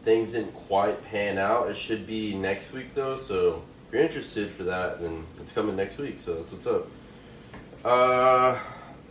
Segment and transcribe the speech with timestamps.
[0.04, 1.70] things didn't quite pan out.
[1.70, 5.76] It should be next week though, so if you're interested for that, then it's coming
[5.76, 6.20] next week.
[6.20, 6.88] So that's what's up.
[7.84, 8.59] Uh,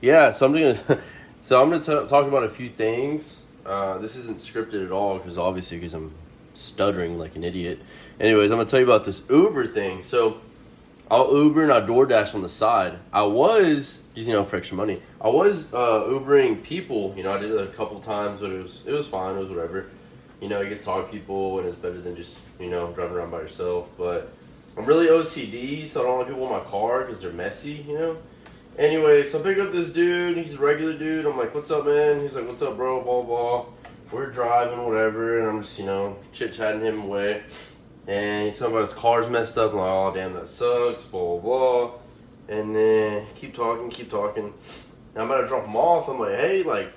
[0.01, 1.01] yeah, so I'm gonna
[1.41, 3.43] so I'm gonna t- talk about a few things.
[3.65, 6.13] Uh, this isn't scripted at all because obviously because I'm
[6.53, 7.79] stuttering like an idiot.
[8.19, 10.03] Anyways, I'm gonna tell you about this Uber thing.
[10.03, 10.41] So
[11.11, 12.97] I'll Uber and I'll DoorDash on the side.
[13.13, 15.01] I was just you know for extra money.
[15.21, 17.13] I was uh, Ubering people.
[17.15, 19.35] You know, I did it a couple times, but it was it was fine.
[19.35, 19.87] It was whatever
[20.41, 22.91] you know, you get to talk to people and it's better than just, you know,
[22.93, 23.89] driving around by yourself.
[23.97, 24.33] But
[24.77, 27.97] I'm really OCD, so I don't want people in my car because they're messy, you
[27.97, 28.17] know?
[28.77, 30.37] Anyway, so I pick up this dude.
[30.37, 31.25] He's a regular dude.
[31.25, 32.21] I'm like, what's up, man?
[32.21, 33.01] He's like, what's up, bro?
[33.01, 33.65] Blah, blah.
[34.11, 35.39] We're driving, whatever.
[35.39, 37.43] And I'm just, you know, chit chatting him away.
[38.07, 39.73] And he's talking about his car's messed up.
[39.73, 41.03] I'm like, oh, damn, that sucks.
[41.05, 41.91] Blah, blah, blah.
[42.47, 44.45] And then keep talking, keep talking.
[44.45, 46.07] And I'm about to drop him off.
[46.07, 46.93] I'm like, hey, like,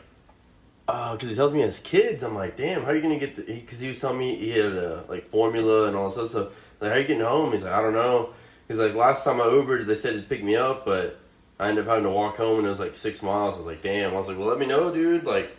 [0.92, 3.36] because uh, he tells me as kids, I'm like, damn, how are you gonna get
[3.36, 3.42] the?
[3.42, 6.28] Because he, he, was telling me he had a like formula and all this other
[6.28, 6.48] stuff.
[6.80, 7.52] Like, how are you getting home?
[7.52, 8.34] He's like, I don't know.
[8.68, 11.18] He's like, last time I Ubered, they said to pick me up, but
[11.58, 13.54] I ended up having to walk home, and it was like six miles.
[13.54, 14.12] I was like, damn.
[14.12, 15.24] I was like, well, let me know, dude.
[15.24, 15.56] Like,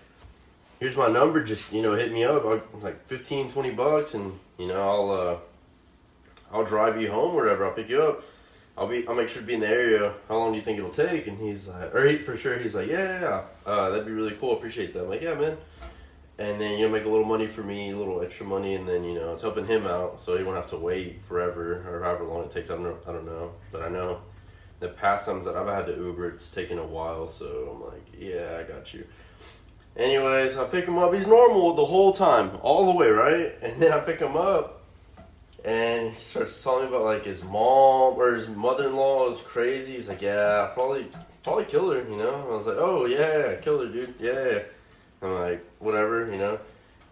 [0.79, 1.43] here's my number.
[1.43, 2.45] Just you know, hit me up.
[2.45, 5.37] I'll, like 15, 20 bucks, and you know, I'll uh,
[6.55, 7.65] I'll drive you home, or whatever.
[7.65, 8.23] I'll pick you up.
[8.77, 10.13] I'll be, I'll make sure to be in the area.
[10.27, 11.27] How long do you think it'll take?
[11.27, 14.31] And he's like, or he, for sure, he's like, yeah, yeah, uh, that'd be really
[14.31, 14.53] cool.
[14.53, 15.03] Appreciate that.
[15.03, 15.57] I'm like, yeah, man.
[16.39, 18.87] And then you know, make a little money for me, a little extra money, and
[18.87, 22.03] then you know, it's helping him out, so he won't have to wait forever or
[22.03, 22.71] however long it takes.
[22.71, 22.97] I don't know.
[23.07, 24.19] I don't know, but I know
[24.79, 27.29] the past times that I've had to Uber, it's taken a while.
[27.29, 29.05] So I'm like, yeah, I got you.
[29.95, 31.13] Anyways, I pick him up.
[31.13, 33.55] He's normal the whole time, all the way, right?
[33.61, 34.82] And then I pick him up
[35.63, 39.95] and he starts telling me about like his mom or his mother-in-law is crazy.
[39.95, 41.07] He's like, yeah, probably
[41.43, 42.47] probably kill her, you know.
[42.49, 44.59] I was like, oh yeah, kill her, dude, yeah.
[45.21, 46.59] I'm like, whatever, you know.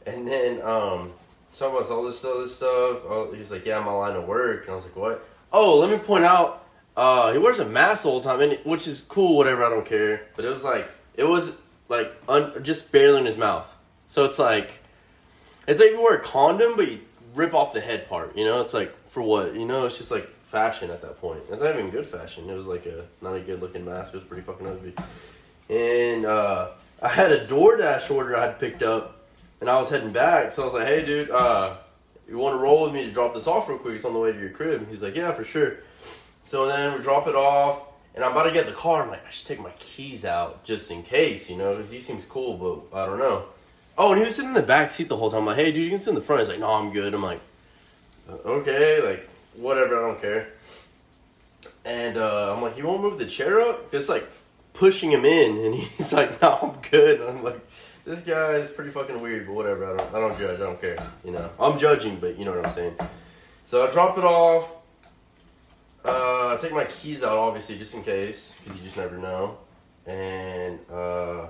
[0.05, 1.13] And then um,
[1.57, 3.01] talking about all this other stuff.
[3.07, 5.27] Oh, he's like, yeah, my line of work, and I was like, what?
[5.53, 8.87] Oh, let me point out, uh, he wears a mask all the time, and which
[8.87, 9.63] is cool, whatever.
[9.63, 10.27] I don't care.
[10.35, 11.53] But it was like, it was
[11.89, 13.73] like un- just barely in his mouth.
[14.07, 14.79] So it's like,
[15.67, 17.01] it's like you wear a condom, but you
[17.35, 18.35] rip off the head part.
[18.37, 19.53] You know, it's like for what?
[19.55, 21.41] You know, it's just like fashion at that point.
[21.49, 22.49] It's not even good fashion.
[22.49, 24.13] It was like a not a good looking mask.
[24.13, 24.93] It was pretty fucking ugly.
[25.69, 26.71] And uh,
[27.01, 29.25] I had a DoorDash order I had picked up,
[29.61, 30.51] and I was heading back.
[30.51, 31.77] So I was like, "Hey, dude, uh,
[32.29, 33.95] you want to roll with me to drop this off real quick?
[33.95, 35.77] It's on the way to your crib." He's like, "Yeah, for sure."
[36.45, 37.83] So then we drop it off,
[38.13, 39.03] and I'm about to get the car.
[39.03, 42.01] I'm like, I should take my keys out just in case, you know, because he
[42.01, 42.57] seems cool,
[42.91, 43.45] but I don't know.
[43.97, 45.41] Oh, and he was sitting in the back seat the whole time.
[45.41, 46.41] I'm like, hey, dude, you can sit in the front.
[46.41, 47.13] He's like, no, I'm good.
[47.13, 47.41] I'm like,
[48.29, 50.47] okay, like, whatever, I don't care.
[51.83, 53.93] And uh, I'm like, you won't move the chair up?
[53.93, 54.27] It's like
[54.73, 57.21] pushing him in, and he's like, no, I'm good.
[57.21, 57.59] I'm like,
[58.05, 59.93] this guy is pretty fucking weird, but whatever.
[59.93, 60.59] I don't, I don't judge.
[60.59, 60.97] I don't care.
[61.23, 62.95] You know, I'm judging, but you know what I'm saying.
[63.65, 64.71] So I drop it off.
[66.03, 69.57] Uh, I take my keys out, obviously, just in case, because you just never know.
[70.07, 71.47] And uh,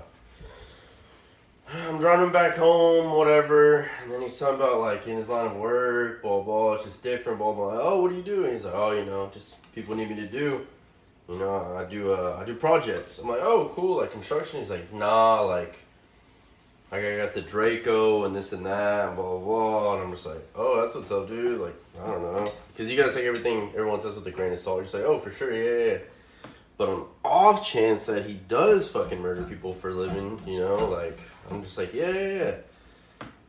[1.74, 5.56] I'm driving back home, whatever, and then he's talking about like in his line of
[5.56, 6.74] work, blah blah.
[6.74, 7.78] It's just different, blah blah.
[7.80, 8.52] Oh, what are you doing?
[8.52, 10.66] He's like, oh, you know, just people need me to do.
[11.30, 13.18] You know, I do uh, I do projects.
[13.18, 14.60] I'm like, oh, cool, like construction.
[14.60, 15.78] He's like, nah, like,
[16.90, 19.94] I got the Draco and this and that, blah blah blah.
[19.94, 21.58] And I'm just like, oh, that's what's up, dude.
[21.58, 24.58] Like, I don't know, because you gotta take everything everyone says with a grain of
[24.58, 24.76] salt.
[24.76, 25.98] You're just like, oh, for sure, yeah, yeah.
[26.76, 30.86] But on off chance that he does fucking murder people for a living, you know,
[30.86, 31.18] like
[31.50, 32.54] I'm just like, yeah, yeah, yeah.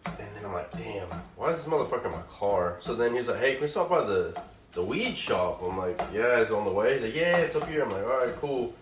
[0.05, 2.77] And then I'm like, damn, why is this motherfucker in my car?
[2.81, 4.39] So then he's like, hey, can we stop by the
[4.73, 5.61] the weed shop?
[5.61, 6.93] I'm like, yeah, it's on the way.
[6.93, 7.83] He's like, yeah, it's up here.
[7.83, 8.73] I'm like, all right, cool.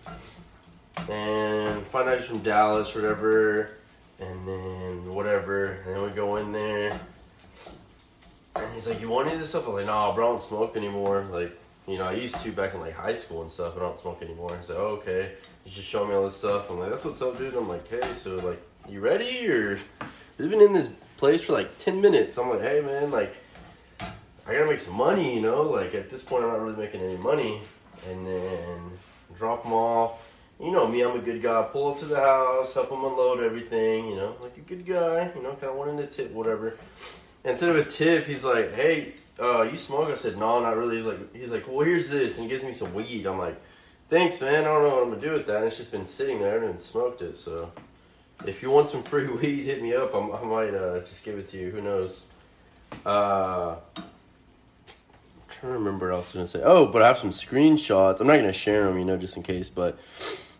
[1.08, 3.70] And find out he's from Dallas, whatever.
[4.18, 5.82] And then whatever.
[5.86, 6.98] And then we go in there.
[8.54, 10.40] And he's like, "You want any of this stuff?" I'm like, "Nah, bro, I don't
[10.40, 13.74] smoke anymore." Like, you know, I used to back in like high school and stuff.
[13.74, 14.56] But I don't smoke anymore.
[14.58, 15.32] He's like, "Oh, okay."
[15.64, 16.68] He's just showing me all this stuff.
[16.70, 19.78] I'm like, "That's what's up, dude." I'm like, "Hey, so like, you ready?" Or
[20.38, 22.36] he's been in this place for like ten minutes.
[22.38, 23.34] I'm like, "Hey, man, like."
[24.44, 25.62] I gotta make some money, you know.
[25.62, 27.62] Like at this point, I'm not really making any money,
[28.10, 28.90] and then
[29.36, 30.20] drop them off.
[30.60, 31.62] You know me, I'm a good guy.
[31.72, 34.08] Pull up to the house, help them unload everything.
[34.08, 35.30] You know, like a good guy.
[35.34, 36.76] You know, kind of wanting to tip, whatever.
[37.44, 40.96] Instead of a tip, he's like, "Hey, uh, you smoke?" I said, "No, not really."
[40.96, 43.26] He's like, "He's like, well, here's this," and he gives me some weed.
[43.26, 43.60] I'm like,
[44.08, 44.64] "Thanks, man.
[44.64, 46.64] I don't know what I'm gonna do with that." And it's just been sitting there
[46.64, 47.36] and smoked it.
[47.36, 47.70] So,
[48.46, 50.14] if you want some free weed, hit me up.
[50.14, 51.70] I'm, i might uh, just give it to you.
[51.70, 52.24] Who knows?
[53.06, 53.76] Uh,
[55.48, 56.62] trying to remember what I was to say.
[56.62, 58.20] Oh, but I have some screenshots.
[58.20, 59.68] I'm not going to share them, you know, just in case.
[59.68, 59.98] But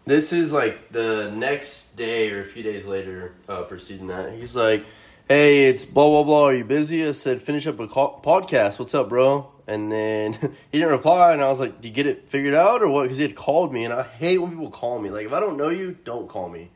[0.07, 4.33] this is like the next day or a few days later, uh, preceding that.
[4.33, 4.85] He's like,
[5.29, 6.45] "Hey, it's blah blah blah.
[6.47, 8.79] Are you busy?" I said, "Finish up a call- podcast.
[8.79, 10.33] What's up, bro?" And then
[10.73, 13.03] he didn't reply, and I was like, "Do you get it figured out or what?"
[13.03, 15.11] Because he had called me, and I hate when people call me.
[15.11, 16.71] Like, if I don't know you, don't call me.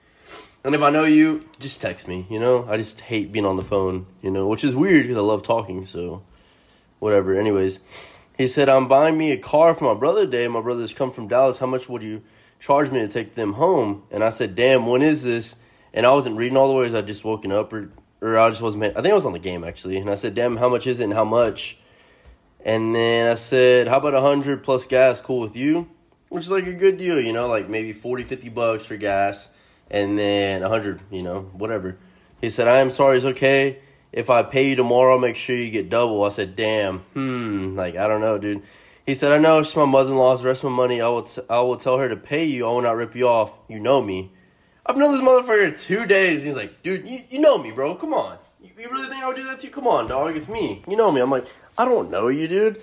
[0.67, 2.27] And if I know you, just text me.
[2.29, 4.05] You know, I just hate being on the phone.
[4.21, 5.85] You know, which is weird because I love talking.
[5.85, 6.25] So,
[6.99, 7.39] whatever.
[7.39, 7.79] Anyways,
[8.37, 10.49] he said, I'm buying me a car for my brother today.
[10.49, 11.59] My brother's come from Dallas.
[11.59, 12.21] How much would you
[12.59, 14.03] charge me to take them home?
[14.11, 15.55] And I said, Damn, when is this?
[15.95, 16.95] And I wasn't reading all the words.
[16.95, 18.83] I just woken up, or, or I just wasn't.
[18.83, 19.99] I think I was on the game actually.
[19.99, 21.79] And I said, Damn, how much is it and how much?
[22.65, 25.21] And then I said, How about a 100 plus gas?
[25.21, 25.89] Cool with you?
[26.29, 29.49] Which is like a good deal, you know, like maybe 40, 50 bucks for gas.
[29.91, 31.97] And then a 100, you know, whatever.
[32.41, 33.79] He said, I am sorry, it's okay
[34.17, 36.25] if I pay you tomorrow, make sure you get double.
[36.25, 38.63] I said, damn, hmm, like, I don't know, dude.
[39.05, 41.01] He said, I know it's my mother-in-law's the rest of my money.
[41.03, 42.67] I will, t- I will tell her to pay you.
[42.67, 43.53] I will not rip you off.
[43.69, 44.33] You know me.
[44.87, 46.43] I've known this motherfucker two days.
[46.43, 47.95] He's like, dude, you, you know me, bro.
[47.95, 48.39] Come on.
[48.61, 49.73] You, you really think I would do that to you?
[49.73, 50.35] Come on, dog.
[50.35, 50.83] It's me.
[50.89, 51.21] You know me.
[51.21, 51.47] I'm like,
[51.77, 52.81] I don't know you, dude.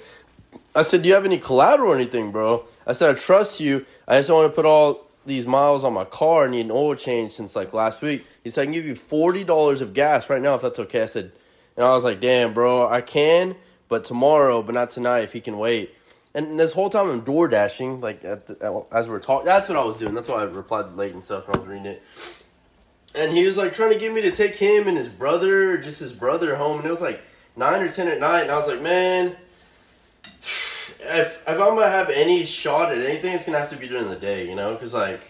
[0.75, 2.63] I said, do you have any collateral or anything, bro?
[2.85, 3.85] I said, I trust you.
[4.07, 6.45] I just don't want to put all these miles on my car.
[6.45, 8.25] I need an oil change since like last week.
[8.43, 11.03] He said, I can give you $40 of gas right now if that's okay.
[11.03, 11.31] I said,
[11.75, 13.55] and I was like, damn, bro, I can,
[13.89, 15.95] but tomorrow, but not tonight if he can wait.
[16.35, 19.45] And this whole time I'm door dashing, like the, as we are talking.
[19.45, 20.15] That's what I was doing.
[20.15, 22.03] That's why I replied late and stuff I was reading it.
[23.15, 25.99] And he was like trying to get me to take him and his brother, just
[25.99, 26.77] his brother, home.
[26.77, 27.21] And it was like
[27.55, 28.41] nine or ten at night.
[28.41, 29.35] And I was like, man,
[31.03, 34.09] if if I'm gonna have any shot at anything, it's gonna have to be during
[34.09, 34.73] the day, you know?
[34.73, 35.21] Because like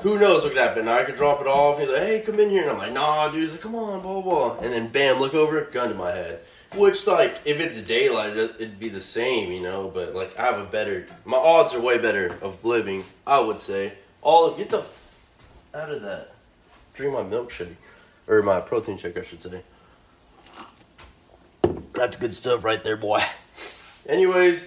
[0.00, 0.88] who knows what could happen?
[0.88, 1.78] I could drop it off.
[1.78, 2.62] He's like, hey, come in here.
[2.62, 3.42] And I'm like, nah, dude.
[3.42, 4.58] He's like, come on, blah, blah.
[4.58, 6.40] And then bam, look over, gun to my head.
[6.74, 9.90] Which, like, if it's daylight, it'd be the same, you know?
[9.94, 13.60] But, like, I have a better, my odds are way better of living, I would
[13.60, 13.92] say.
[14.22, 15.14] All of, get the f-
[15.72, 16.34] out of that.
[16.94, 17.76] Drink my milkshake.
[18.26, 19.62] Or my protein shake, I should say.
[21.92, 23.22] That's good stuff right there, boy.
[24.06, 24.64] Anyways,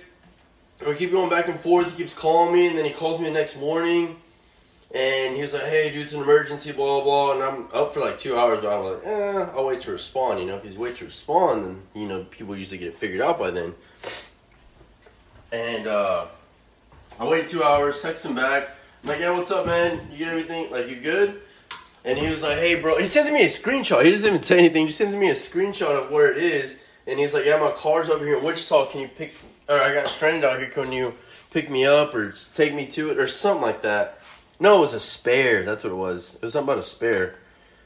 [0.85, 1.91] we keep going back and forth.
[1.91, 4.17] He keeps calling me, and then he calls me the next morning
[4.93, 7.99] and he was like, "Hey, dude, it's an emergency, blah blah." And I'm up for
[7.99, 10.95] like two hours, but I'm like, "Eh, I'll wait to respond." You know, you wait
[10.97, 13.75] to respond, then you know people usually get it figured out by then.
[15.51, 16.27] And uh,
[17.19, 18.69] I wait two hours, text him back.
[19.03, 20.07] I'm like, "Yeah, what's up, man?
[20.11, 20.71] You get everything?
[20.71, 21.41] Like, you good?"
[22.05, 24.05] And he was like, "Hey, bro." He sends me a screenshot.
[24.05, 24.85] He doesn't even say anything.
[24.85, 26.79] He sends me a screenshot of where it is.
[27.07, 28.87] And he's like, "Yeah, my car's over here in Wichita.
[28.87, 29.33] Can you pick?
[29.69, 30.69] Or I got stranded out here.
[30.69, 31.13] Can you
[31.51, 34.19] pick me up or take me to it or something like that?"
[34.59, 35.63] No, it was a spare.
[35.63, 36.35] That's what it was.
[36.35, 37.35] It was something about a spare.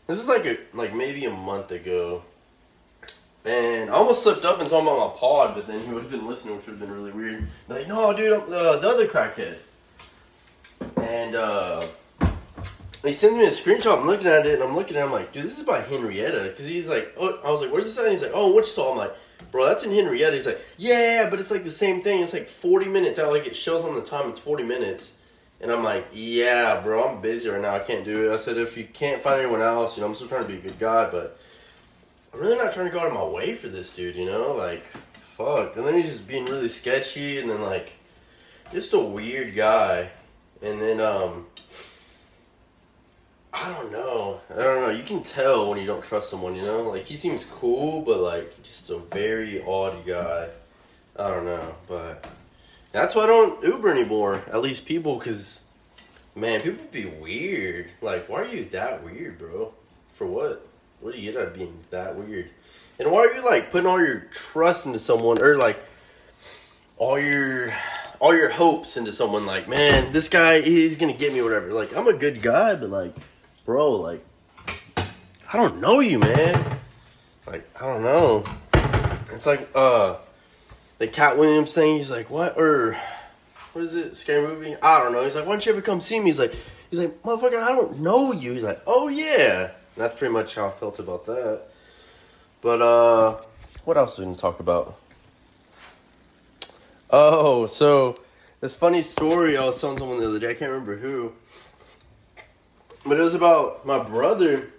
[0.08, 2.24] This was like a like maybe a month ago.
[3.44, 6.04] And I almost slipped up and told him about my pod, but then he would
[6.04, 7.48] have been listening, which would have been really weird.
[7.68, 9.58] Like, no, dude, uh, the other crackhead.
[10.98, 11.84] And uh,
[13.04, 14.00] he sends me a screenshot.
[14.00, 15.04] I'm looking at it, and I'm looking at.
[15.04, 17.72] it, I'm like, dude, this is by Henrietta, because he's like, oh, I was like,
[17.72, 18.04] where's this at?
[18.04, 18.92] And he's like, oh, Wichita.
[18.92, 19.16] I'm like,
[19.52, 20.34] bro, that's in Henrietta.
[20.34, 22.22] He's like, yeah, but it's like the same thing.
[22.22, 23.32] It's like 40 minutes out.
[23.32, 24.30] Like it shows on the time.
[24.30, 25.16] It's 40 minutes.
[25.62, 27.76] And I'm like, yeah, bro, I'm busy right now.
[27.76, 28.34] I can't do it.
[28.34, 30.58] I said, if you can't find anyone else, you know, I'm still trying to be
[30.58, 31.40] a good guy, but
[32.34, 34.54] I'm really not trying to go out of my way for this dude, you know?
[34.54, 34.84] Like,
[35.38, 35.76] fuck.
[35.76, 37.92] And then he's just being really sketchy, and then, like,
[38.74, 40.10] just a weird guy.
[40.64, 41.46] And then, um,
[43.54, 44.40] I don't know.
[44.50, 44.90] I don't know.
[44.90, 46.84] You can tell when you don't trust someone, you know?
[46.84, 50.48] Like, he seems cool, but, like, just a very odd guy.
[51.18, 52.26] I don't know, but
[52.92, 54.42] that's why I don't Uber anymore.
[54.48, 55.62] At least people, because
[56.36, 57.90] man, people be weird.
[58.02, 59.74] Like, why are you that weird, bro?
[60.14, 60.66] For what?
[61.02, 62.50] What do you get out of being that weird?
[63.00, 65.80] And why are you like putting all your trust into someone, or like
[66.98, 67.74] all your
[68.20, 69.46] all your hopes into someone?
[69.46, 71.74] Like, man, this guy he's gonna get me whatever.
[71.74, 73.16] Like, I'm a good guy, but like,
[73.66, 74.26] bro, like,
[75.52, 76.80] I don't know you, man.
[77.46, 78.44] Like, I don't know.
[79.32, 80.18] It's like uh,
[80.98, 81.98] the Katt Williams thing.
[81.98, 82.98] He's like, what or
[83.74, 84.16] what is it?
[84.16, 84.76] Scary movie?
[84.82, 85.24] I don't know.
[85.24, 86.28] He's like, why don't you ever come see me?
[86.28, 86.54] He's like,
[86.90, 88.54] he's like, motherfucker, I don't know you.
[88.54, 89.62] He's like, oh yeah.
[89.64, 91.64] And that's pretty much how I felt about that.
[92.62, 93.42] But uh,
[93.86, 94.98] what else did we talk about?
[97.10, 98.16] Oh, so
[98.62, 100.52] this funny story I was telling someone the other day.
[100.52, 101.34] I can't remember who,
[103.06, 104.72] but it was about my brother.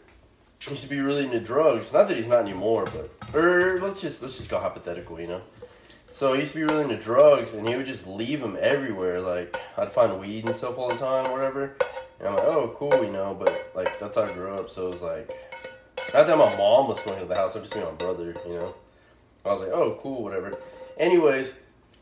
[0.68, 1.92] Used to be really into drugs.
[1.92, 5.42] Not that he's not anymore, but or let's just let's just go hypothetical, you know.
[6.12, 9.20] So he used to be really into drugs, and he would just leave them everywhere.
[9.20, 11.76] Like I'd find weed and stuff all the time, whatever.
[12.20, 13.34] And I'm like, oh, cool, you know.
[13.36, 14.70] But like that's how I grew up.
[14.70, 15.30] So it was like,
[16.14, 17.56] not that my mom was going to the house.
[17.56, 18.74] I just me my brother, you know.
[19.44, 20.56] I was like, oh, cool, whatever.
[20.96, 21.54] Anyways,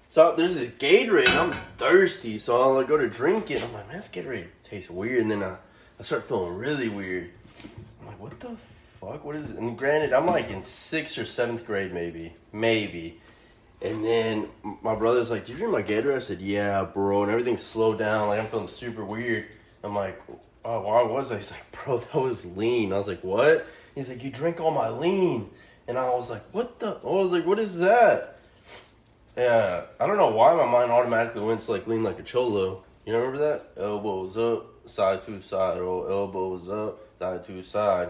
[0.09, 1.35] so there's this Gatorade.
[1.35, 3.63] I'm thirsty, so I'll like, go to drink it.
[3.63, 5.23] I'm like, man, this Gatorade tastes weird.
[5.23, 5.57] And then I,
[6.01, 7.29] I start feeling really weird.
[8.01, 8.57] I'm like, what the
[8.99, 9.23] fuck?
[9.23, 9.59] What is it?
[9.59, 13.21] And granted, I'm like in sixth or seventh grade, maybe, maybe.
[13.83, 14.49] And then
[14.81, 17.99] my brother's like, "Did you drink my Gatorade?" I said, "Yeah, bro." And everything slowed
[17.99, 18.29] down.
[18.29, 19.45] Like I'm feeling super weird.
[19.85, 20.23] I'm like,
[20.65, 24.09] "Oh, why was I?" He's like, "Bro, that was lean." I was like, "What?" He's
[24.09, 25.51] like, "You drink all my lean."
[25.87, 28.39] And I was like, "What the?" I was like, "What is that?"
[29.37, 32.85] Yeah, I don't know why my mind automatically went to like lean like a cholo.
[33.05, 33.73] You remember that?
[33.83, 38.09] Elbows up, side to side, or elbows up, side to side.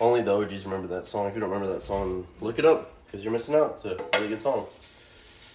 [0.00, 1.28] Only the OGs remember that song.
[1.28, 3.74] If you don't remember that song, look it up because you're missing out.
[3.76, 4.66] It's a really good song.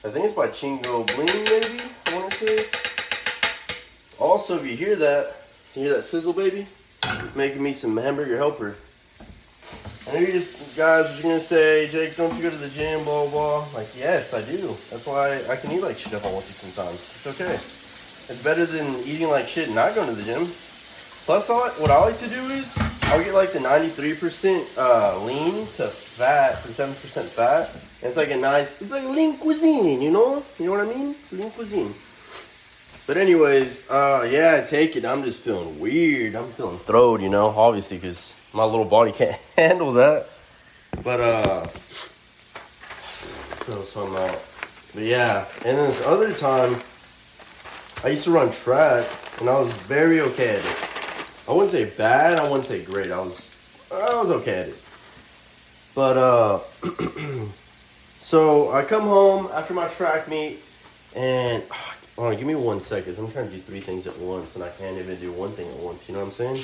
[0.05, 1.83] I think it's by Chingo Bling, maybe.
[2.07, 3.75] I want to say.
[4.17, 5.35] Also, if you hear that,
[5.75, 6.67] you hear that sizzle, baby,
[7.35, 8.75] making me some hamburger helper.
[10.07, 13.03] I know you just guys are gonna say, Jake, don't you go to the gym,
[13.03, 13.31] blah blah.
[13.31, 13.79] blah.
[13.79, 14.75] Like, yes, I do.
[14.89, 16.95] That's why I can eat like shit if I want to sometimes.
[16.95, 17.78] It's okay.
[18.29, 20.45] It's better than eating like shit and not going to the gym.
[21.25, 22.71] Plus, I, what I like to do is
[23.05, 27.73] I'll get like the 93% uh, lean to fat, to 7% fat.
[27.73, 30.43] And it's like a nice, it's like lean cuisine, you know?
[30.59, 31.15] You know what I mean?
[31.31, 31.93] Lean cuisine.
[33.07, 35.05] But anyways, uh, yeah, take it.
[35.05, 36.35] I'm just feeling weird.
[36.35, 40.29] I'm feeling throwed, you know, obviously, because my little body can't handle that.
[41.03, 41.65] But, uh,
[43.65, 44.39] feel something out.
[44.93, 46.79] But yeah, and then this other time,
[48.01, 49.05] I used to run track,
[49.41, 50.89] and I was very okay at it.
[51.49, 53.11] I wouldn't say bad, I wouldn't say great.
[53.11, 53.57] I was,
[53.91, 54.81] I was okay at it.
[55.93, 56.59] But, uh,
[58.21, 60.59] so I come home after my track meet,
[61.13, 61.61] and
[62.17, 63.17] on, give me one second.
[63.17, 65.67] I'm trying to do three things at once, and I can't even do one thing
[65.67, 66.07] at once.
[66.07, 66.63] You know what I'm saying?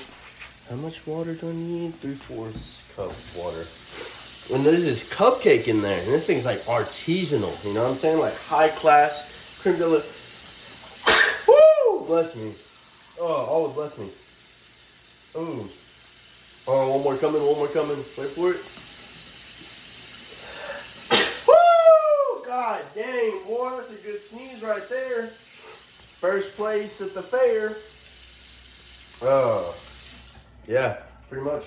[0.69, 1.95] How much water do I need?
[1.95, 4.55] Three fourths cup of water.
[4.55, 7.65] And there's this cupcake in there, and this thing's like artisanal.
[7.65, 8.19] You know what I'm saying?
[8.19, 9.99] Like high class creme de la.
[12.07, 12.53] Bless me.
[13.19, 14.09] Oh, Allah bless me.
[15.35, 15.67] Ooh.
[16.67, 17.97] Oh, one more coming, one more coming.
[17.97, 18.61] Wait for it.
[21.47, 22.45] Woo!
[22.45, 25.25] God dang, boy, that's a good sneeze right there.
[25.25, 27.75] First place at the fair.
[29.27, 29.75] Oh,
[30.67, 30.97] yeah,
[31.29, 31.63] pretty much.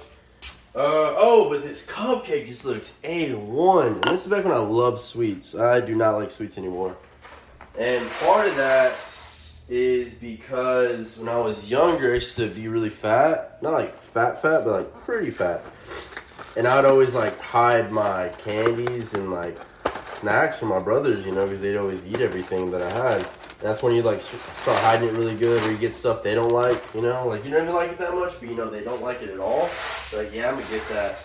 [0.75, 3.93] Uh, oh, but this cupcake just looks A1.
[3.95, 5.57] And this is back when I loved sweets.
[5.57, 6.97] I do not like sweets anymore.
[7.77, 8.93] And part of that
[9.69, 13.63] is because when I was younger, I used to be really fat.
[13.63, 15.65] Not like fat, fat, but like pretty fat.
[16.57, 19.59] And I'd always like hide my candies and like
[20.03, 23.19] snacks from my brothers, you know, because they'd always eat everything that I had.
[23.19, 26.35] And that's when you like start hiding it really good, or you get stuff they
[26.35, 28.71] don't like, you know, like you don't even like it that much, but you know
[28.71, 29.69] they don't like it at all.
[30.11, 31.25] They're like, yeah, I'm gonna get that.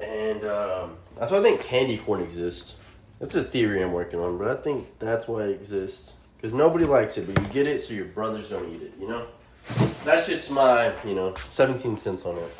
[0.00, 2.74] And um, that's why I think candy corn exists.
[3.18, 6.12] That's a theory I'm working on, but I think that's why it exists.
[6.44, 9.08] Because nobody likes it, but you get it so your brothers don't eat it, you
[9.08, 9.28] know?
[10.04, 12.52] That's just my, you know, 17 cents on it.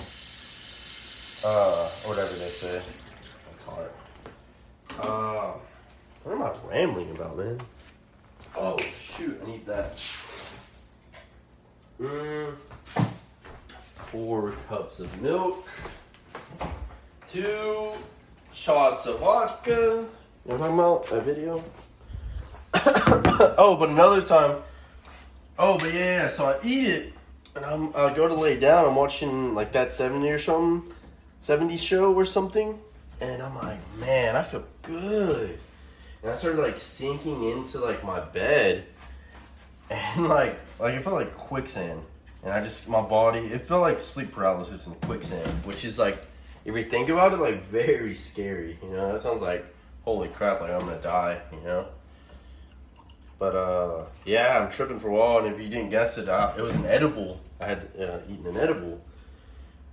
[1.45, 2.81] Uh, whatever they say.
[3.51, 3.91] That's hard.
[4.99, 5.59] Uh,
[6.23, 7.61] what am I rambling about, man?
[8.57, 10.03] Oh, shoot, I need that.
[12.01, 12.55] Mm,
[14.11, 15.69] four cups of milk.
[17.31, 17.93] Two
[18.51, 19.71] shots of vodka.
[19.71, 20.09] You know
[20.47, 21.07] what I'm talking about?
[21.11, 21.63] That video?
[23.57, 24.57] oh, but another time.
[25.59, 26.29] Oh, but yeah.
[26.29, 27.13] So I eat it,
[27.55, 28.85] and I'm I go to lay down.
[28.85, 30.93] I'm watching like that seventy or something,
[31.41, 32.79] seventy show or something,
[33.21, 35.59] and I'm like, man, I feel good.
[36.23, 38.85] And I started like sinking into like my bed,
[39.91, 42.03] and like like it felt like quicksand,
[42.43, 46.19] and I just my body it felt like sleep paralysis and quicksand, which is like
[46.65, 48.79] if you think about it, like very scary.
[48.83, 49.65] You know, that sounds like
[50.05, 51.41] holy crap, like I'm gonna die.
[51.53, 51.87] You know.
[53.39, 56.57] But uh, yeah, I'm tripping for a while, and if you didn't guess it, I,
[56.57, 57.41] it was an edible.
[57.61, 59.01] I had uh, eaten an edible.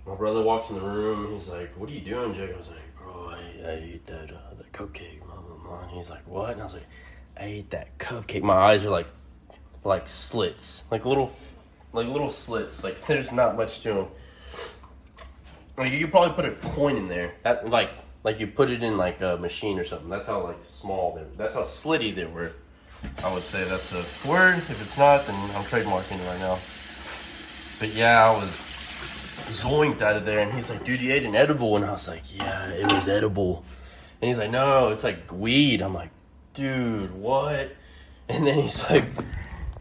[0.06, 1.32] My brother walks in the room.
[1.32, 4.30] He's like, "What are you doing, Jake?" I was like, "Bro, I, I ate that
[4.30, 5.88] uh, cupcake, mama, mom.
[5.90, 6.50] He's like, what?
[6.50, 6.86] And I was like,
[7.38, 8.42] I ate that cupcake.
[8.42, 9.06] My eyes are like,
[9.84, 11.32] like slits, like little,
[11.92, 12.82] like little slits.
[12.82, 14.06] Like there's not much to them.
[15.76, 17.34] Like you could probably put a coin in there.
[17.42, 17.90] That like,
[18.24, 20.08] like you put it in like a machine or something.
[20.08, 21.24] That's how like small they.
[21.36, 22.52] That's how slitty they were.
[23.24, 24.58] I would say that's a word.
[24.58, 26.58] If it's not, then I'm trademarking it right now.
[27.78, 28.50] But yeah, I was
[29.60, 32.08] zoinked out of there, and he's like, "Dude, you ate an edible," and I was
[32.08, 33.64] like, "Yeah, it was edible."
[34.20, 36.10] And he's like, "No, it's like weed." I'm like,
[36.54, 37.72] "Dude, what?"
[38.28, 39.04] And then he's like,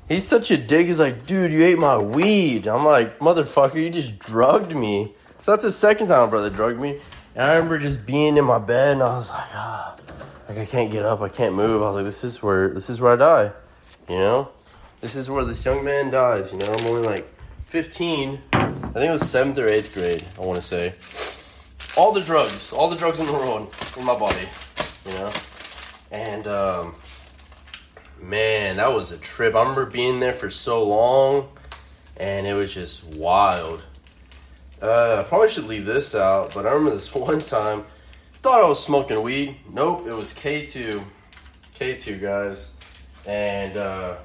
[0.08, 0.88] he's such a dick.
[0.88, 5.52] He's like, "Dude, you ate my weed." I'm like, "Motherfucker, you just drugged me." So
[5.52, 7.00] that's the second time my brother drugged me.
[7.36, 9.96] And I remember just being in my bed, and I was like, "Ah."
[10.52, 11.82] Like I can't get up, I can't move.
[11.82, 13.52] I was like, this is where this is where I die,
[14.10, 14.50] you know.
[15.00, 16.52] This is where this young man dies.
[16.52, 17.26] You know, I'm only like
[17.68, 18.38] 15.
[18.52, 20.26] I think it was seventh or eighth grade.
[20.38, 20.94] I want to say.
[21.96, 24.48] All the drugs, all the drugs in the world in my body,
[25.06, 25.32] you know,
[26.12, 26.96] and um,
[28.22, 29.56] man, that was a trip.
[29.56, 31.50] I remember being there for so long,
[32.18, 33.84] and it was just wild.
[34.82, 37.86] Uh, I probably should leave this out, but I remember this one time
[38.42, 39.58] Thought I was smoking weed.
[39.72, 41.04] Nope, it was K2.
[41.80, 42.72] K2, guys.
[43.28, 44.16] And, uh,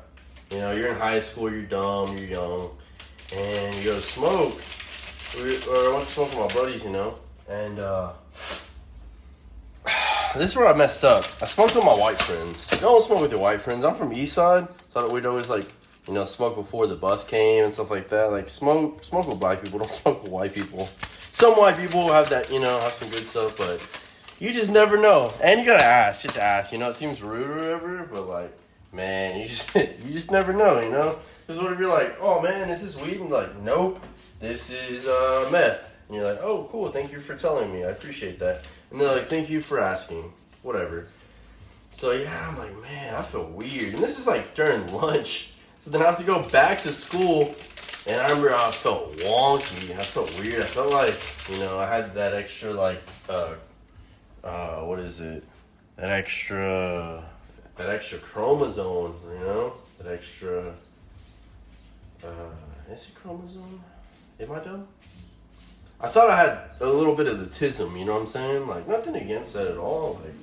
[0.51, 2.71] you know, you're in high school, you're dumb, you're young,
[3.35, 4.55] and you go to smoke.
[5.37, 8.13] Or I went to smoke with my buddies, you know, and, uh,
[10.35, 11.27] this is where I messed up.
[11.43, 12.69] I smoked with my white friends.
[12.81, 13.85] don't smoke with your white friends.
[13.85, 15.71] I'm from East Side, so we'd always like,
[16.09, 18.31] you know, smoke before the bus came and stuff like that.
[18.31, 19.79] Like smoke, smoke with black people.
[19.81, 20.89] Don't smoke with white people.
[21.33, 23.79] Some white people have that, you know, have some good stuff, but
[24.39, 25.33] you just never know.
[25.43, 26.73] And you gotta ask, just ask.
[26.73, 28.59] You know, it seems rude or whatever, but like,
[28.93, 30.81] man, you just you just never know.
[30.81, 34.03] You know, because what if you're like, oh man, this is weed, and like, nope,
[34.41, 37.89] this is uh, meth, and you're like, oh cool, thank you for telling me, I
[37.89, 38.69] appreciate that.
[38.91, 41.09] And they're like, thank you for asking, whatever.
[41.91, 45.53] So yeah, I'm like, man, I feel weird, and this is like during lunch.
[45.79, 47.55] So then I have to go back to school,
[48.07, 49.97] and I remember I felt wonky.
[49.97, 50.63] I felt weird.
[50.63, 51.17] I felt like,
[51.49, 53.55] you know, I had that extra like uh,
[54.47, 55.45] uh, what is it?
[55.97, 57.25] That extra,
[57.77, 60.75] that extra chromosome, you know, that extra.
[62.23, 62.29] Uh,
[62.93, 63.83] is it chromosome?
[64.41, 64.87] Am I dumb?
[66.01, 68.67] I thought I had a little bit of the tism, you know what I'm saying?
[68.67, 70.21] Like nothing against that at all.
[70.23, 70.35] Like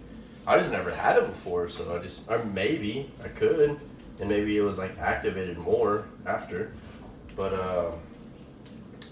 [0.47, 3.79] I just never had it before, so I just or maybe I could,
[4.19, 6.73] and maybe it was like activated more after.
[7.35, 7.91] But uh,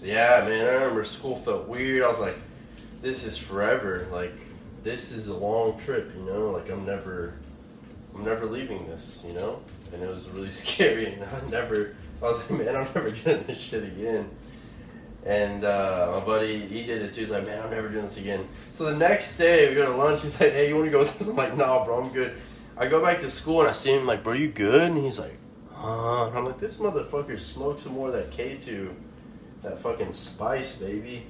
[0.02, 2.02] yeah, man, I remember school felt weird.
[2.02, 2.36] I was like,
[3.00, 4.08] this is forever.
[4.10, 4.34] Like
[4.82, 6.50] this is a long trip, you know.
[6.50, 7.34] Like I'm never,
[8.14, 9.60] I'm never leaving this, you know.
[9.92, 11.96] And it was really scary, and I never.
[12.22, 14.30] I was like, man, I'm never doing this shit again.
[15.24, 17.20] And uh, my buddy, he did it too.
[17.22, 18.48] He's like, man, I'm never doing this again.
[18.72, 20.22] So the next day, we go to lunch.
[20.22, 21.28] He's like, hey, you want to go with us?
[21.28, 22.36] I'm like, nah, bro, I'm good.
[22.76, 24.82] I go back to school and I see him like, bro, you good?
[24.82, 25.36] And he's like,
[25.70, 26.30] huh?
[26.30, 28.92] I'm like, this motherfucker smoked some more of that K2,
[29.62, 31.26] that fucking spice, baby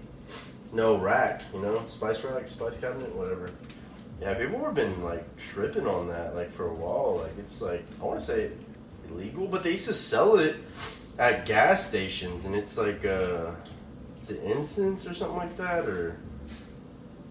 [0.72, 3.50] no rack, you know, spice rack, spice cabinet, whatever.
[4.20, 7.22] Yeah, people have been like tripping on that like for a while.
[7.22, 8.50] Like it's like I want to say
[9.08, 10.56] illegal, but they used to sell it
[11.18, 13.50] at gas stations, and it's like uh,
[14.22, 16.16] is it incense or something like that, or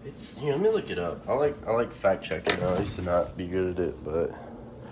[0.04, 0.52] it's here.
[0.52, 1.28] Let me look it up.
[1.28, 2.62] I like I like fact checking.
[2.62, 4.32] I used to not be good at it, but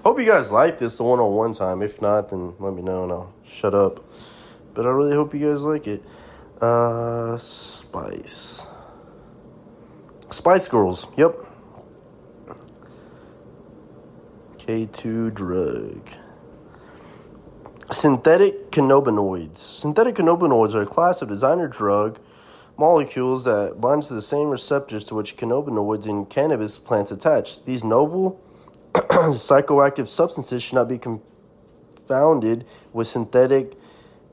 [0.03, 1.83] hope you guys like this the one on one time.
[1.83, 4.05] If not, then let me know and I'll shut up.
[4.73, 6.03] But I really hope you guys like it.
[6.61, 7.01] Uh.
[7.90, 8.66] Spice.
[10.31, 11.09] Spice Girls.
[11.16, 11.35] Yep.
[14.59, 16.09] K2 drug.
[17.90, 19.59] Synthetic cannabinoids.
[19.59, 22.20] Synthetic cannabinoids are a class of designer drug
[22.79, 27.64] molecules that bind to the same receptors to which cannabinoids in cannabis plants attach.
[27.64, 28.40] These novel
[28.94, 33.80] psychoactive substances should not be confounded with synthetic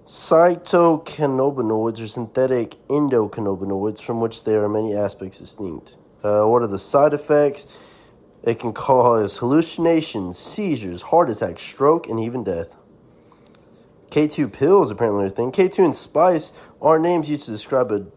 [0.08, 5.96] Phytocannabinoids are synthetic endocannabinoids from which there are many aspects distinct.
[6.24, 7.66] Uh, what are the side effects?
[8.42, 12.74] It can cause hallucinations, seizures, heart attacks, stroke, and even death.
[14.10, 15.52] K2 pills apparently are a thing.
[15.52, 18.08] K2 and spice are names used to describe a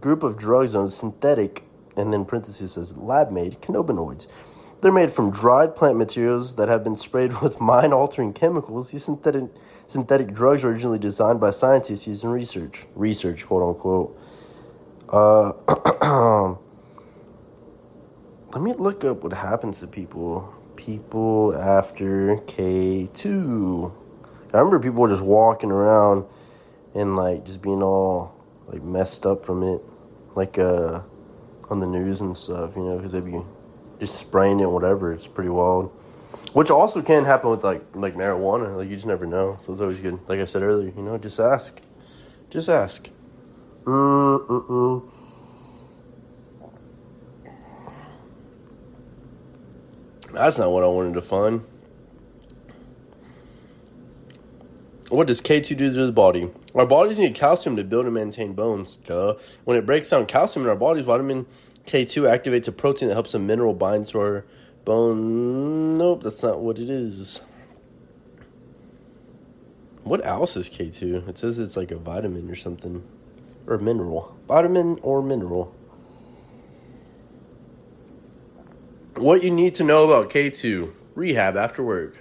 [0.00, 1.64] group of drugs on synthetic,
[1.98, 4.26] and then parentheses says lab made cannabinoids.
[4.80, 8.90] They're made from dried plant materials that have been sprayed with mind altering chemicals.
[8.90, 9.44] These synthetic
[9.86, 14.18] synthetic drugs were originally designed by scientists using research, research, quote unquote.
[15.08, 15.52] Uh,
[18.52, 20.52] let me look up what happens to people.
[20.76, 23.92] People after K2.
[24.52, 26.24] I remember people just walking around
[26.94, 28.34] and like just being all
[28.68, 29.82] like messed up from it,
[30.34, 31.00] like uh
[31.70, 33.40] on the news and stuff, you know, because they'd be
[33.98, 35.12] just spraying it, whatever.
[35.12, 35.90] It's pretty wild.
[36.52, 38.76] Which also can happen with like like marijuana.
[38.76, 39.58] Like you just never know.
[39.60, 40.18] So it's always good.
[40.28, 41.80] Like I said earlier, you know, just ask.
[42.50, 43.10] Just ask.
[43.84, 45.10] Mm-mm-mm.
[50.32, 51.62] That's not what I wanted to find.
[55.08, 56.50] What does K2 do to the body?
[56.74, 58.96] Our bodies need calcium to build and maintain bones.
[58.96, 59.36] Duh.
[59.64, 61.46] When it breaks down calcium in our bodies, vitamin
[61.86, 64.44] K2 activates a protein that helps a mineral bind to our
[64.84, 65.96] bone.
[65.96, 67.40] Nope, that's not what it is.
[70.02, 71.28] What else is K2?
[71.28, 73.04] It says it's like a vitamin or something.
[73.66, 74.36] Or mineral.
[74.46, 75.74] Vitamin or mineral.
[79.14, 82.18] What you need to know about K2 rehab after work.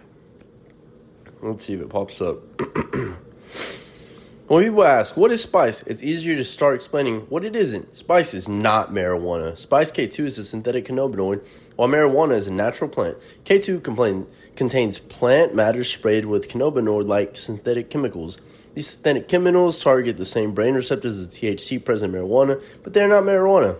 [1.41, 2.39] Let's see if it pops up.
[4.48, 5.82] when people ask, what is spice?
[5.84, 7.96] It's easier to start explaining what it isn't.
[7.96, 9.58] Spice is not marijuana.
[9.58, 11.44] Spice K2 is a synthetic cannabinoid,
[11.76, 13.18] while marijuana is a natural plant.
[13.46, 18.38] K2 complain, contains plant matter sprayed with cannabinoid like synthetic chemicals.
[18.76, 23.08] These synthetic chemicals target the same brain receptors as THC present in marijuana, but they're
[23.08, 23.78] not marijuana.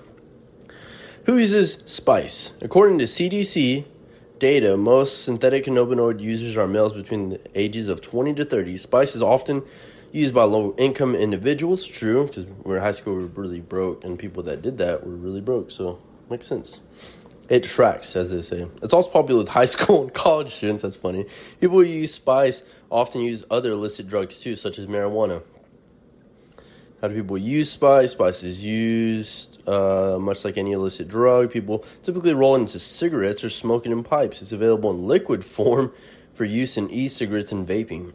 [1.28, 2.52] Who uses spice?
[2.62, 3.86] According to CDC,
[4.40, 8.78] data, most synthetic cannabinoid users are males between the ages of 20 to 30.
[8.78, 9.62] Spice is often
[10.16, 11.86] used by low income individuals.
[11.86, 15.06] True, because we're in high school, we are really broke, and people that did that
[15.06, 15.72] were really broke.
[15.72, 16.00] So,
[16.30, 16.80] makes sense.
[17.50, 18.66] It tracks, as they say.
[18.82, 20.84] It's also popular with high school and college students.
[20.84, 21.26] That's funny.
[21.60, 25.44] People who use spice often use other illicit drugs too, such as marijuana.
[27.02, 28.14] How do people use spice?
[28.14, 31.52] Spice is used uh, much like any illicit drug.
[31.52, 34.42] People typically roll into cigarettes or smoking in pipes.
[34.42, 35.92] It's available in liquid form
[36.36, 38.14] for use in e-cigarettes and vaping,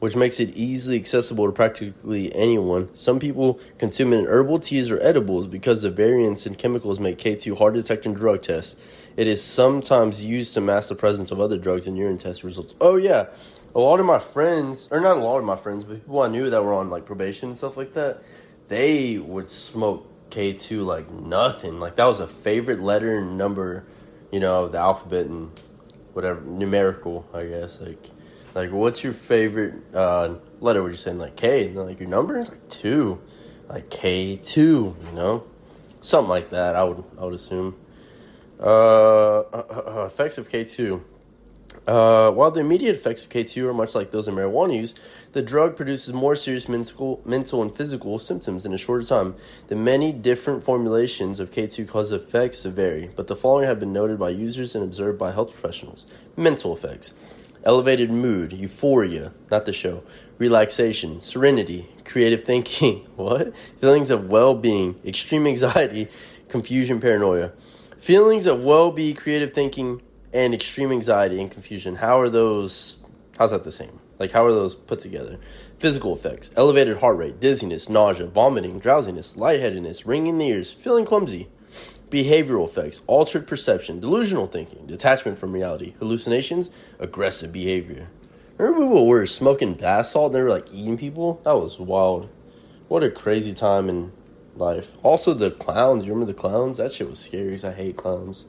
[0.00, 2.94] which makes it easily accessible to practically anyone.
[2.94, 7.18] Some people consume it in herbal teas or edibles because the variants in chemicals make
[7.18, 8.76] K2 hard to detect in drug tests.
[9.16, 12.74] It is sometimes used to mask the presence of other drugs in urine test results.
[12.80, 13.26] Oh yeah,
[13.74, 16.28] a lot of my friends, or not a lot of my friends, but people I
[16.28, 18.22] knew that were on like probation and stuff like that,
[18.68, 21.80] they would smoke K2 like nothing.
[21.80, 23.84] Like that was a favorite letter and number,
[24.32, 25.50] you know, of the alphabet and
[26.12, 27.80] whatever numerical, I guess.
[27.80, 28.04] Like,
[28.54, 30.82] like what's your favorite uh, letter?
[30.82, 31.66] Would you saying like K?
[31.66, 33.20] And like your number is like two,
[33.68, 34.96] like K two.
[35.06, 35.44] You know,
[36.00, 36.76] something like that.
[36.76, 37.76] I would I would assume.
[38.60, 41.04] Uh, uh, uh effects of K two.
[41.86, 44.94] Uh, while the immediate effects of K2 are much like those of marijuana use,
[45.32, 49.34] the drug produces more serious mental, mental and physical symptoms in a shorter time.
[49.66, 53.92] The many different formulations of K2 cause effects to vary, but the following have been
[53.92, 56.06] noted by users and observed by health professionals.
[56.36, 57.12] Mental effects
[57.64, 60.02] elevated mood, euphoria, not the show,
[60.38, 63.54] relaxation, serenity, creative thinking, what?
[63.80, 66.08] Feelings of well being, extreme anxiety,
[66.48, 67.52] confusion, paranoia.
[67.98, 71.96] Feelings of well being, creative thinking, and extreme anxiety and confusion.
[71.96, 72.98] How are those?
[73.38, 74.00] How's that the same?
[74.18, 75.38] Like, how are those put together?
[75.78, 81.04] Physical effects elevated heart rate, dizziness, nausea, vomiting, drowsiness, lightheadedness, ringing in the ears, feeling
[81.04, 81.48] clumsy.
[82.14, 88.08] Behavioral effects altered perception, delusional thinking, detachment from reality, hallucinations, aggressive behavior.
[88.56, 91.40] Remember people were smoking bath salt and they were like eating people?
[91.42, 92.28] That was wild.
[92.86, 94.12] What a crazy time in
[94.54, 94.92] life.
[95.02, 96.06] Also, the clowns.
[96.06, 96.76] You remember the clowns?
[96.76, 98.44] That shit was scary I hate clowns.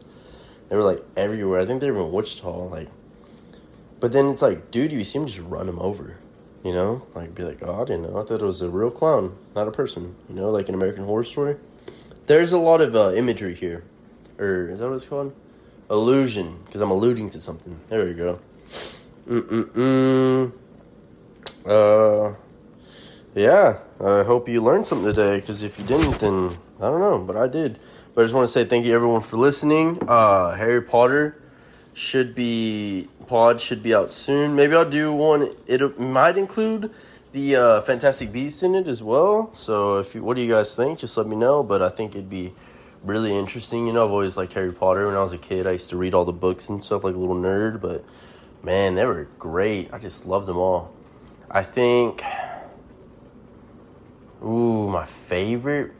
[0.69, 1.59] They were like everywhere.
[1.59, 2.67] I think they were in Wichita.
[2.67, 2.89] Like,
[3.99, 6.17] but then it's like, dude, you see him just run him over.
[6.63, 8.21] You know, like be like, oh, I didn't know.
[8.21, 10.13] I thought it was a real clown, not a person.
[10.29, 11.55] You know, like an American Horror Story.
[12.27, 13.83] There's a lot of uh, imagery here,
[14.39, 15.33] or is that what it's called?
[15.89, 17.79] Illusion, because I'm alluding to something.
[17.89, 18.39] There we go.
[19.27, 20.51] Mm mm mm.
[21.65, 22.35] Uh,
[23.35, 23.79] yeah.
[23.99, 25.39] I hope you learned something today.
[25.39, 27.19] Because if you didn't, then I don't know.
[27.19, 27.79] But I did.
[28.13, 29.99] But I just want to say thank you everyone for listening.
[30.07, 31.41] Uh, Harry Potter
[31.93, 34.55] should be pod should be out soon.
[34.55, 35.49] Maybe I'll do one.
[35.67, 36.91] It might include
[37.35, 39.51] the uh, Fantastic Beasts in it as well.
[39.53, 40.99] So if you, what do you guys think?
[40.99, 41.63] Just let me know.
[41.63, 42.53] But I think it'd be
[43.03, 43.85] really interesting.
[43.85, 45.05] You know, I've always liked Harry Potter.
[45.07, 47.13] When I was a kid, I used to read all the books and stuff like
[47.13, 47.81] a little nerd.
[47.81, 48.05] But
[48.63, 49.93] man, they were great.
[49.93, 50.93] I just loved them all.
[51.51, 52.23] I think.
[54.41, 55.91] Ooh, my favorite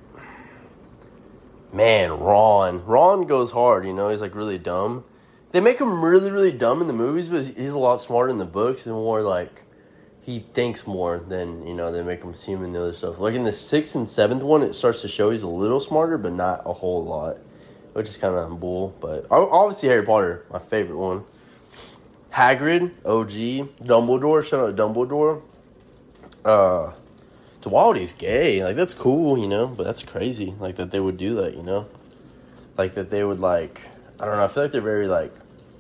[1.74, 2.86] man, Ron.
[2.86, 5.04] Ron goes hard, you know, he's like really dumb.
[5.52, 8.38] They make him really, really dumb in the movies, but he's a lot smarter in
[8.38, 9.65] the books and more like
[10.26, 13.20] he thinks more than, you know, they make him seem in the other stuff.
[13.20, 16.18] Like in the sixth and seventh one, it starts to show he's a little smarter,
[16.18, 17.38] but not a whole lot,
[17.94, 18.96] which is kind of bull.
[19.00, 21.26] But obviously, Harry Potter, my favorite one.
[22.34, 25.44] Hagrid, OG, Dumbledore, shout out Dumbledore.
[26.44, 26.94] Uh,
[27.66, 28.64] wild gay.
[28.64, 30.56] Like that's cool, you know, but that's crazy.
[30.60, 31.88] Like that they would do that, you know,
[32.78, 33.82] like that they would like
[34.20, 34.44] I don't know.
[34.44, 35.34] I feel like they're very like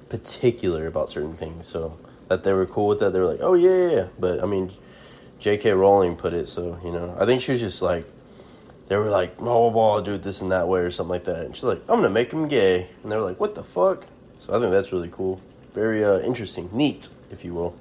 [0.10, 1.66] particular about certain things.
[1.66, 3.14] So that they were cool with that.
[3.14, 4.08] They were like, oh yeah, yeah.
[4.20, 4.72] But I mean,
[5.40, 5.74] J.K.
[5.74, 7.16] Rowling put it, so you know.
[7.20, 8.06] I think she was just like,
[8.88, 11.26] they were like, blah blah blah, do it this and that way or something like
[11.26, 11.46] that.
[11.46, 14.06] And she's like, I'm gonna make him gay, and they were like, what the fuck?
[14.40, 15.42] So I think that's really cool,
[15.74, 17.76] very uh, interesting, neat, if you will.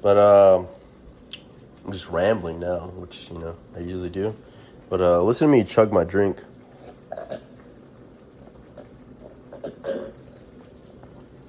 [0.00, 0.66] But um,
[1.84, 4.34] I'm just rambling now, which you know I usually do.
[4.88, 6.42] But uh, listen to me chug my drink.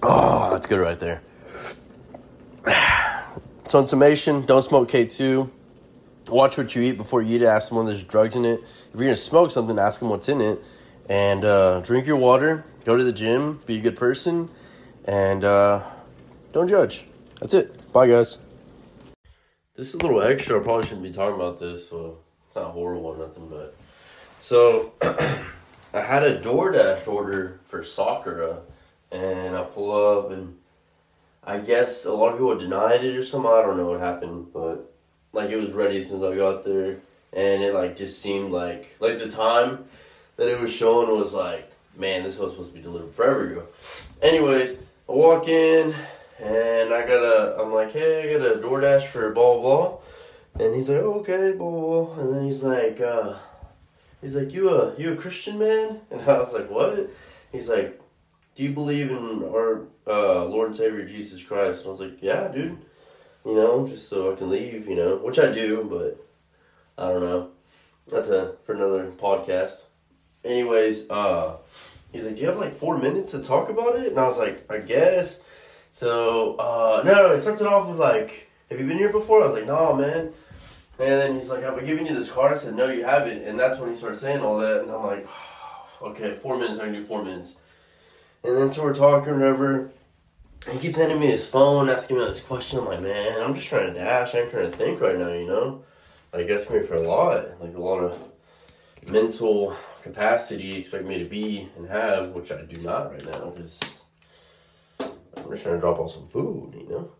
[0.02, 1.22] Oh, that's good right there.
[3.74, 5.50] So in summation, don't smoke K2.
[6.28, 7.44] Watch what you eat before you eat.
[7.44, 8.60] Ask someone there's drugs in it.
[8.62, 10.64] If you're gonna smoke something, ask them what's in it.
[11.10, 12.66] And uh, drink your water.
[12.86, 13.62] Go to the gym.
[13.66, 14.48] Be a good person.
[15.06, 15.82] And uh,
[16.52, 17.06] don't judge.
[17.40, 17.92] That's it.
[17.92, 18.38] Bye, guys.
[19.76, 20.60] This is a little extra.
[20.60, 21.90] I probably shouldn't be talking about this.
[21.90, 23.76] So it's not horrible or nothing, but
[24.40, 28.60] so I had a DoorDash order for Sakura,
[29.12, 30.60] and I pull up and
[31.46, 33.52] I guess a lot of people denied it or something.
[33.52, 34.94] I don't know what happened, but
[35.34, 36.98] like it was ready as I got there,
[37.34, 39.86] and it like just seemed like like the time
[40.38, 43.68] that it was showing was like, man, this was supposed to be delivered forever ago.
[44.22, 44.80] Anyways,
[45.10, 45.94] I walk in
[46.40, 49.98] and I got a, I'm like, hey, I got a DoorDash for blah blah,
[50.60, 53.36] and he's like, okay, blah blah, and then he's like, uh,
[54.22, 56.00] he's like, you a you a Christian man?
[56.12, 57.10] And I was like, what?
[57.52, 58.00] He's like,
[58.56, 61.80] do you believe in our uh, Lord and Savior Jesus Christ?
[61.80, 62.78] And I was like, yeah, dude.
[63.46, 67.22] You know, just so I can leave, you know, which I do, but I don't
[67.22, 67.50] know.
[68.08, 69.82] That's a for another podcast.
[70.46, 71.58] Anyways, uh,
[72.12, 74.08] he's like, do you have like four minutes to talk about it?
[74.08, 75.42] And I was like, I guess.
[75.92, 79.42] So, uh, no, no, he starts it off with like, have you been here before?
[79.42, 80.32] I was like, no, man.
[81.00, 82.54] And then he's like, have I given you this card?
[82.54, 83.44] I said, no, you haven't.
[83.44, 84.82] And that's when he started saying all that.
[84.82, 85.28] And I'm like,
[86.02, 87.58] okay, four minutes, I can do four minutes.
[88.44, 89.92] And then so we're talking, whatever.
[90.70, 92.80] He keeps handing me his phone, asking me this question.
[92.80, 94.36] I'm like, man, I'm just trying to dash.
[94.36, 95.84] I'm trying to think right now, you know?
[96.34, 97.62] Like, that's me for a lot.
[97.62, 98.18] Like, a lot of
[99.06, 103.50] mental capacity you expect me to be and have, which I do not right now,
[103.50, 103.80] because
[105.00, 107.12] I'm just trying to drop off some food, you know?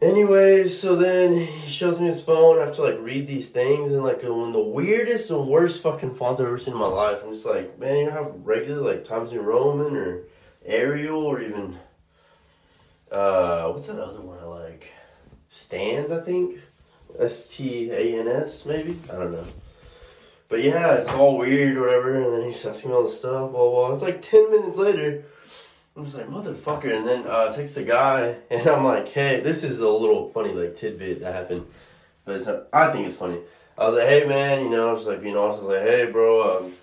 [0.00, 2.58] Anyways, so then he shows me his phone.
[2.58, 5.82] I have to like read these things and like one of the weirdest and worst
[5.82, 7.20] fucking fonts I've ever seen in my life.
[7.24, 10.22] I'm just like, man, you don't have regular like Times New Roman or
[10.64, 11.78] Arial or even
[13.10, 14.92] uh what's that other one I like?
[15.48, 16.60] Stans, I think.
[17.18, 18.96] S T A N S, maybe?
[19.12, 19.46] I don't know.
[20.48, 23.50] But yeah, it's all weird or whatever, and then he's asking me all this stuff,
[23.50, 23.94] blah blah.
[23.94, 25.24] It's like ten minutes later
[25.98, 26.96] I'm just like, motherfucker.
[26.96, 30.52] And then uh, takes a guy, and I'm like, hey, this is a little funny,
[30.52, 31.66] like, tidbit that happened.
[32.24, 33.40] But it's not, I think it's funny.
[33.76, 35.58] I was like, hey, man, you know, I was like, being honest.
[35.58, 36.74] I was like, hey, bro, um,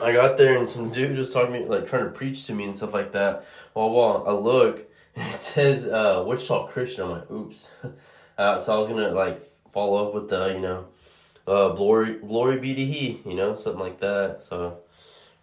[0.00, 2.54] I got there, and some dude was talking to me, like, trying to preach to
[2.54, 3.44] me and stuff like that.
[3.74, 7.04] Well, well, I look, and it says, uh, Wichita Christian.
[7.04, 7.68] I'm like, oops.
[8.36, 9.40] Uh, so I was gonna, like,
[9.70, 10.86] follow up with the, you know,
[11.46, 14.42] uh, glory, glory be to he, you know, something like that.
[14.42, 14.78] So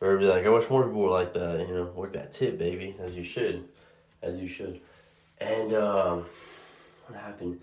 [0.02, 2.58] or be like, I wish more people were like that, you know, work that tip,
[2.58, 3.64] baby, as you should,
[4.22, 4.82] as you should.
[5.40, 6.26] And um,
[7.08, 7.62] what happened?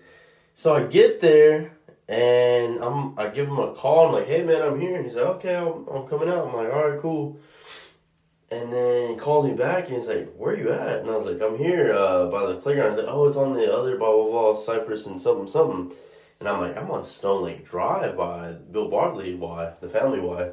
[0.55, 1.73] So I get there
[2.07, 4.07] and I'm I give him a call.
[4.07, 4.95] I'm like, hey man, I'm here.
[4.95, 6.47] And he's like, okay, I'm, I'm coming out.
[6.47, 7.39] I'm like, all right, cool.
[8.51, 10.99] And then he calls me back and he's like, where are you at?
[10.99, 12.89] And I was like, I'm here uh, by the playground.
[12.95, 15.95] He's like, oh, it's on the other blah blah blah Cypress and something something.
[16.39, 20.51] And I'm like, I'm on Stone Lake Drive by Bill Bartley Why the family Y.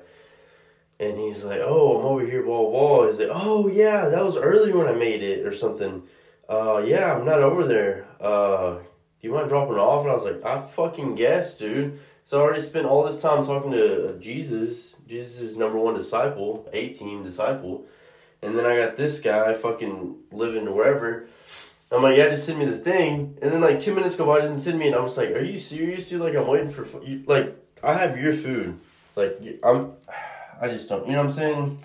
[0.98, 4.36] And he's like, "Oh, I'm over here, blah blah." He's like, "Oh yeah, that was
[4.36, 6.02] early when I made it or something."
[6.48, 8.06] Uh, yeah, I'm not over there.
[8.20, 10.02] Uh, do you mind dropping off?
[10.02, 13.46] And I was like, "I fucking guess, dude." So I already spent all this time
[13.46, 17.86] talking to Jesus, Jesus' number one disciple, team disciple,
[18.42, 21.28] and then I got this guy fucking living wherever.
[21.92, 24.40] I'm like, yeah, just send me the thing, and then like two minutes go by,
[24.40, 26.20] doesn't send me, and I'm just like, are you serious, dude?
[26.20, 26.84] Like I'm waiting for,
[27.26, 28.80] like I have your food,
[29.14, 29.92] like I'm.
[30.60, 31.78] I just don't, you know what I'm saying?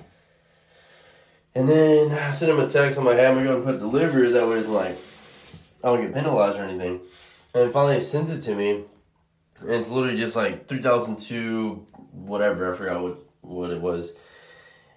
[1.55, 2.97] And then I sent him a text.
[2.97, 4.29] I'm like, hey, I'm going to put deliver.
[4.29, 4.97] That way it's like,
[5.83, 7.01] I don't get penalized or anything.
[7.53, 8.83] And finally he sends it to me.
[9.59, 12.73] And it's literally just like 3002, whatever.
[12.73, 14.13] I forgot what, what it was.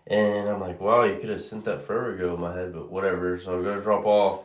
[0.07, 2.91] And I'm like, wow, you could have sent that forever ago in my head, but
[2.91, 3.39] whatever.
[3.39, 4.45] So I'm gonna drop off.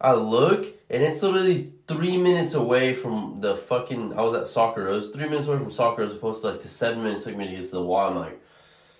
[0.00, 4.16] I look, and it's literally three minutes away from the fucking.
[4.16, 4.88] I was at soccer.
[4.88, 7.30] It was three minutes away from soccer as opposed to like the seven minutes it
[7.30, 8.06] took me to get to the Y.
[8.06, 8.40] I'm like,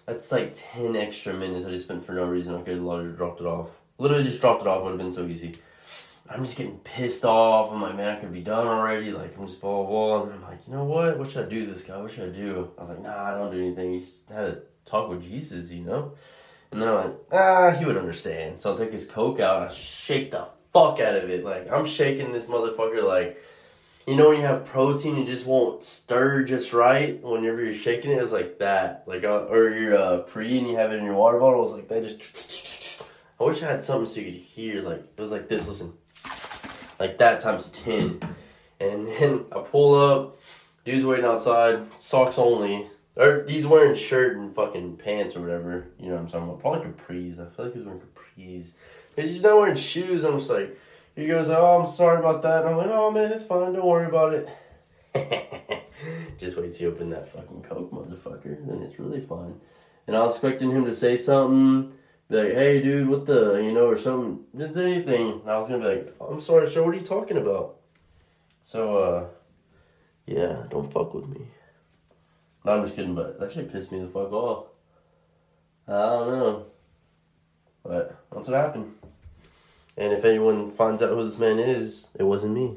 [0.09, 2.55] that's like 10 extra minutes I just spent for no reason.
[2.55, 3.69] I could have dropped it off.
[3.99, 4.83] Literally just dropped it off.
[4.83, 5.55] Would have been so easy.
[6.31, 7.71] I'm just getting pissed off.
[7.71, 9.11] I'm like, man, I could be done already.
[9.11, 10.23] Like, I'm just blah, blah, blah.
[10.23, 11.19] And then I'm like, you know what?
[11.19, 11.99] What should I do this guy?
[11.99, 12.71] What should I do?
[12.79, 13.93] I was like, nah, I don't do anything.
[13.93, 16.13] You just had to talk with Jesus, you know?
[16.73, 18.63] And then I'm like, ah, he would understand.
[18.63, 21.45] So I take his coke out and I shake the fuck out of it.
[21.45, 23.43] Like I'm shaking this motherfucker like
[24.09, 27.23] you know when you have protein it just won't stir just right?
[27.23, 29.05] Whenever you're shaking it it's like that.
[29.07, 31.75] Like uh, or your uh, pre and you have it in your water bottle it's
[31.75, 32.23] like that just
[33.39, 35.93] i wish i had something so you could hear like it was like this listen.
[36.99, 38.21] Like that times 10
[38.81, 40.39] and then i pull up
[40.87, 42.87] dude's waiting outside socks only.
[43.15, 46.61] Or he's wearing shirt and fucking pants or whatever you know what i'm talking about?
[46.61, 48.71] Probably capris i feel like he's wearing capris.
[49.15, 50.79] Because he's not wearing shoes i'm just like
[51.19, 52.61] he goes, Oh, I'm sorry about that.
[52.65, 53.73] And I'm like, Oh, man, it's fine.
[53.73, 54.49] Don't worry about it.
[56.39, 58.65] Just wait till you open that fucking Coke, motherfucker.
[58.67, 59.61] Then it's really fine.
[60.07, 61.93] And I was expecting him to say something,
[62.31, 64.45] be like, Hey, dude, what the, you know, or something.
[64.57, 65.41] Didn't say anything.
[65.41, 66.85] And I was to be like, I'm sorry, sir.
[66.85, 67.79] What are you talking about?
[68.63, 69.27] So, uh,
[70.27, 71.49] yeah, don't fuck with me.
[72.65, 74.67] No, I'm just kidding, but that shit pissed me the fuck off.
[75.89, 76.67] I don't know.
[77.83, 78.93] But that's what happened.
[79.99, 82.77] And if anyone finds out who this man is, it wasn't me.